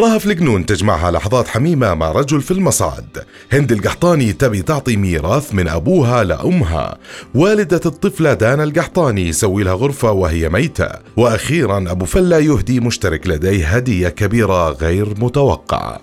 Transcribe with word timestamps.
رهف 0.00 0.26
الجنون 0.26 0.66
تجمعها 0.66 1.10
لحظات 1.10 1.48
حميمة 1.48 1.94
مع 1.94 2.12
رجل 2.12 2.40
في 2.40 2.50
المصعد. 2.50 3.24
هند 3.52 3.72
القحطاني 3.72 4.32
تبي 4.32 4.62
تعطي 4.62 4.96
ميراث 4.96 5.54
من 5.54 5.68
أبوها 5.68 6.24
لأمها. 6.24 6.98
والدة 7.34 7.80
الطفلة 7.86 8.34
دانا 8.34 8.64
القحطاني 8.64 9.28
يسوي 9.28 9.62
لها 9.62 9.74
غرفة 9.74 10.12
وهي 10.12 10.48
ميتة. 10.48 10.88
وأخيرا 11.16 11.84
أبو 11.90 12.04
فلا 12.04 12.38
يهدي 12.38 12.80
مشترك 12.80 13.26
لديه 13.26 13.66
هدية 13.66 14.08
كبيرة 14.08 14.70
غير 14.70 15.14
متوقعة. 15.18 16.00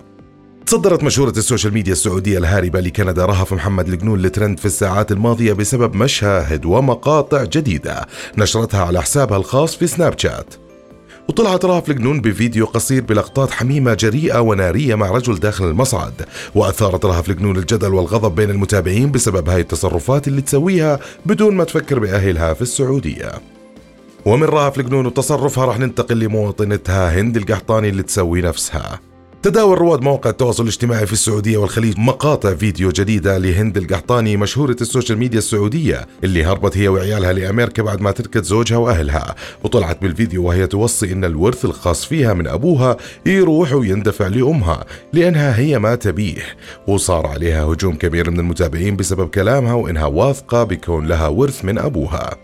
تصدرت 0.66 1.02
مشهورة 1.02 1.30
السوشيال 1.36 1.74
ميديا 1.74 1.92
السعودية 1.92 2.38
الهاربة 2.38 2.80
لكندا 2.80 3.24
رهف 3.24 3.52
محمد 3.52 3.88
الجنون 3.88 4.22
لترند 4.22 4.58
في 4.58 4.66
الساعات 4.66 5.12
الماضية 5.12 5.52
بسبب 5.52 5.96
مشاهد 5.96 6.66
ومقاطع 6.66 7.44
جديدة 7.44 8.06
نشرتها 8.38 8.84
على 8.84 9.02
حسابها 9.02 9.36
الخاص 9.36 9.76
في 9.76 9.86
سناب 9.86 10.18
شات. 10.18 10.65
وطلعت 11.28 11.64
رهف 11.64 11.90
الجنون 11.90 12.20
بفيديو 12.20 12.66
قصير 12.66 13.02
بلقطات 13.02 13.50
حميمة 13.50 13.94
جريئة 13.94 14.38
ونارية 14.38 14.94
مع 14.94 15.10
رجل 15.10 15.34
داخل 15.34 15.64
المصعد. 15.64 16.12
وأثارت 16.54 17.04
رهف 17.04 17.30
الجنون 17.30 17.56
الجدل 17.56 17.94
والغضب 17.94 18.34
بين 18.34 18.50
المتابعين 18.50 19.10
بسبب 19.10 19.48
هاي 19.48 19.60
التصرفات 19.60 20.28
اللي 20.28 20.40
تسويها 20.40 21.00
بدون 21.26 21.54
ما 21.54 21.64
تفكر 21.64 21.98
بأهلها 21.98 22.54
في 22.54 22.62
السعودية. 22.62 23.32
ومن 24.24 24.44
رهف 24.44 24.78
الجنون 24.78 25.06
وتصرفها 25.06 25.66
رح 25.66 25.78
ننتقل 25.78 26.18
لمواطنتها 26.18 27.20
هند 27.20 27.36
القحطاني 27.36 27.88
اللي 27.88 28.02
تسوي 28.02 28.42
نفسها. 28.42 29.00
تداول 29.46 29.78
رواد 29.78 30.02
مواقع 30.02 30.30
التواصل 30.30 30.62
الاجتماعي 30.62 31.06
في 31.06 31.12
السعودية 31.12 31.56
والخليج 31.56 31.98
مقاطع 31.98 32.54
فيديو 32.54 32.90
جديدة 32.90 33.38
لهند 33.38 33.76
القحطاني 33.76 34.36
مشهورة 34.36 34.76
السوشيال 34.80 35.18
ميديا 35.18 35.38
السعودية 35.38 36.06
اللي 36.24 36.44
هربت 36.44 36.78
هي 36.78 36.88
وعيالها 36.88 37.32
لأمريكا 37.32 37.82
بعد 37.82 38.00
ما 38.00 38.10
تركت 38.10 38.44
زوجها 38.44 38.76
وأهلها. 38.76 39.34
وطلعت 39.64 40.02
بالفيديو 40.02 40.44
وهي 40.44 40.66
توصي 40.66 41.12
إن 41.12 41.24
الورث 41.24 41.64
الخاص 41.64 42.04
فيها 42.04 42.34
من 42.34 42.46
أبوها 42.46 42.96
يروح 43.26 43.72
ويندفع 43.72 44.26
لأمها 44.26 44.84
لأنها 45.12 45.58
هي 45.58 45.78
ما 45.78 45.94
تبيه. 45.94 46.42
وصار 46.86 47.26
عليها 47.26 47.64
هجوم 47.64 47.94
كبير 47.94 48.30
من 48.30 48.40
المتابعين 48.40 48.96
بسبب 48.96 49.28
كلامها 49.28 49.74
وإنها 49.74 50.06
واثقة 50.06 50.64
بكون 50.64 51.06
لها 51.06 51.28
ورث 51.28 51.64
من 51.64 51.78
أبوها. 51.78 52.36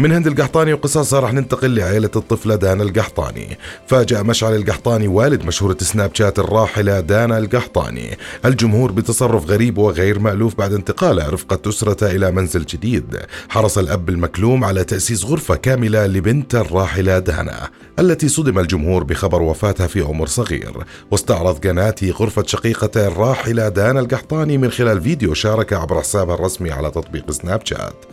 من 0.00 0.12
هند 0.12 0.26
القحطاني 0.26 0.72
وقصصها 0.72 1.20
رح 1.20 1.32
ننتقل 1.32 1.74
لعائلة 1.74 2.10
الطفلة 2.16 2.54
دانا 2.54 2.82
القحطاني. 2.82 3.58
فاجأ 3.86 4.22
مشعل 4.22 4.56
القحطاني 4.56 5.08
والد 5.08 5.44
مشهورة 5.44 5.76
سناب 5.80 6.14
شات 6.14 6.38
الراحلة 6.38 7.00
دانا 7.00 7.38
القحطاني. 7.38 8.18
الجمهور 8.44 8.92
بتصرف 8.92 9.50
غريب 9.50 9.78
وغير 9.78 10.18
مألوف 10.18 10.54
بعد 10.54 10.72
انتقاله 10.72 11.28
رفقة 11.28 11.68
أسرته 11.68 12.10
إلى 12.10 12.30
منزل 12.30 12.64
جديد. 12.64 13.16
حرص 13.48 13.78
الأب 13.78 14.08
المكلوم 14.08 14.64
على 14.64 14.84
تأسيس 14.84 15.24
غرفة 15.24 15.54
كاملة 15.54 16.06
لبنت 16.06 16.54
الراحلة 16.54 17.18
دانا 17.18 17.68
التي 17.98 18.28
صدم 18.28 18.58
الجمهور 18.58 19.04
بخبر 19.04 19.42
وفاتها 19.42 19.86
في 19.86 20.00
عمر 20.00 20.26
صغير. 20.26 20.72
واستعرض 21.10 21.66
قناتي 21.66 22.10
غرفة 22.10 22.44
شقيقته 22.46 23.06
الراحلة 23.06 23.68
دانا 23.68 24.00
القحطاني 24.00 24.58
من 24.58 24.70
خلال 24.70 25.02
فيديو 25.02 25.34
شارك 25.34 25.72
عبر 25.72 26.00
حسابها 26.00 26.34
الرسمي 26.34 26.70
على 26.70 26.90
تطبيق 26.90 27.30
سناب 27.30 27.60
شات. 27.64 28.04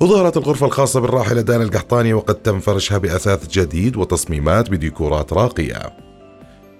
وظهرت 0.00 0.36
الغرفة 0.36 0.66
الخاصة 0.66 1.00
بالراحلة 1.00 1.35
دانا 1.42 1.64
القحطاني 1.64 2.14
وقد 2.14 2.34
تم 2.34 2.60
فرشها 2.60 2.98
بأثاث 2.98 3.48
جديد 3.50 3.96
وتصميمات 3.96 4.70
بديكورات 4.70 5.32
راقية. 5.32 6.05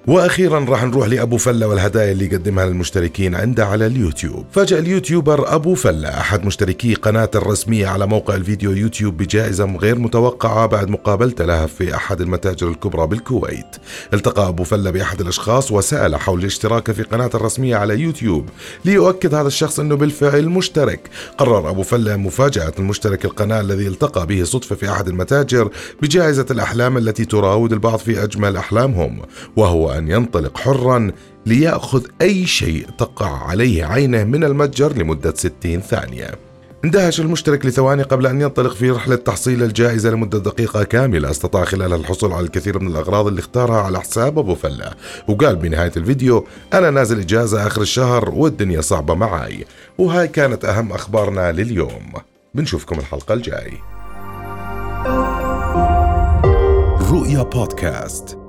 وأخيرا 0.07 0.65
راح 0.69 0.85
نروح 0.85 1.09
لأبو 1.09 1.37
فلة 1.37 1.67
والهدايا 1.67 2.13
اللي 2.13 2.27
قدمها 2.27 2.67
للمشتركين 2.67 3.35
عنده 3.35 3.67
على 3.67 3.87
اليوتيوب. 3.87 4.47
فاجأ 4.53 4.79
اليوتيوبر 4.79 5.55
أبو 5.55 5.75
فلة 5.75 6.09
أحد 6.09 6.45
مشتركي 6.45 6.95
قناته 6.95 7.37
الرسمية 7.37 7.87
على 7.87 8.07
موقع 8.07 8.35
الفيديو 8.35 8.73
يوتيوب 8.73 9.17
بجائزة 9.17 9.77
غير 9.77 9.99
متوقعة 9.99 10.67
بعد 10.67 10.91
مقابلته 10.91 11.45
لها 11.45 11.67
في 11.67 11.95
أحد 11.95 12.21
المتاجر 12.21 12.69
الكبرى 12.69 13.07
بالكويت. 13.07 13.67
التقى 14.15 14.49
أبو 14.49 14.65
فلة 14.65 14.91
بأحد 14.91 15.21
الأشخاص 15.21 15.73
وسأل 15.73 16.17
حول 16.17 16.41
الاشتراك 16.41 16.93
في 16.93 17.03
قناته 17.03 17.37
الرسمية 17.37 17.77
على 17.77 18.01
يوتيوب 18.01 18.49
ليؤكد 18.85 19.35
هذا 19.35 19.49
الشخص 19.49 19.81
إنه 19.81 19.95
بالفعل 19.97 20.49
مشترك. 20.49 21.01
قرر 21.39 21.71
أبو 21.71 21.83
فلة 21.83 22.17
مفاجأة 22.17 22.73
المشترك 22.79 23.25
القناة 23.25 23.61
الذي 23.61 23.89
التقى 23.89 24.27
به 24.27 24.45
صدفة 24.45 24.77
في 24.77 24.91
أحد 24.91 25.09
المتاجر 25.09 25.71
بجائزة 26.03 26.47
الأحلام 26.51 26.97
التي 26.97 27.25
تراود 27.25 27.73
البعض 27.73 27.99
في 27.99 28.25
أجمل 28.25 28.57
أحلامهم 28.57 29.23
وهو 29.57 29.96
أن 29.99 30.11
ينطلق 30.11 30.59
حرا 30.59 31.11
ليأخذ 31.47 32.07
أي 32.23 32.47
شيء 32.47 32.87
تقع 32.99 33.49
عليه 33.49 33.85
عينه 33.85 34.25
من 34.25 34.45
المتجر 34.45 34.93
لمدة 34.93 35.35
60 35.37 35.81
ثانية. 35.81 36.31
اندهش 36.85 37.21
المشترك 37.21 37.67
لثواني 37.67 38.03
قبل 38.03 38.27
أن 38.27 38.41
ينطلق 38.41 38.75
في 38.75 38.91
رحلة 38.91 39.17
تحصيل 39.17 39.63
الجائزة 39.63 40.11
لمدة 40.11 40.39
دقيقة 40.39 40.85
كاملة. 40.85 41.31
استطاع 41.31 41.65
خلالها 41.65 41.97
الحصول 41.97 42.33
على 42.33 42.47
الكثير 42.47 42.79
من 42.79 42.87
الأغراض 42.87 43.27
اللي 43.27 43.41
اختارها 43.41 43.81
على 43.81 44.01
حساب 44.01 44.39
أبو 44.39 44.55
فلة. 44.55 44.91
وقال 45.29 45.57
بنهاية 45.57 45.93
الفيديو 45.97 46.47
أنا 46.73 46.91
نازل 46.91 47.21
إجازة 47.21 47.67
آخر 47.67 47.83
الشهر 47.83 48.31
والدنيا 48.31 48.81
صعبة 48.81 49.15
معاي. 49.15 49.65
وهاي 49.99 50.29
كانت 50.29 50.65
أهم 50.65 50.93
أخبارنا 50.93 51.53
لليوم. 51.53 52.13
بنشوفكم 52.55 52.99
الحلقة 52.99 53.35
الجاي. 53.35 53.73
رؤيا 57.11 57.43
بودكاست. 57.43 58.46